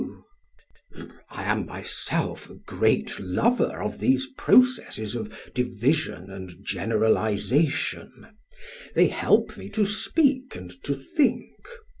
SOCRATES: 0.93 1.11
I 1.29 1.43
am 1.43 1.67
myself 1.67 2.49
a 2.49 2.55
great 2.55 3.19
lover 3.19 3.83
of 3.83 3.99
these 3.99 4.25
processes 4.35 5.13
of 5.15 5.31
division 5.53 6.31
and 6.31 6.51
generalization; 6.65 8.25
they 8.95 9.09
help 9.09 9.57
me 9.57 9.69
to 9.69 9.85
speak 9.85 10.55
and 10.55 10.73
to 10.85 10.95
think. 10.95 11.51